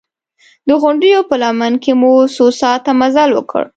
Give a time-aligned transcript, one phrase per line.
[0.67, 3.63] د غونډیو په لمن کې مو څو ساعته مزل وکړ.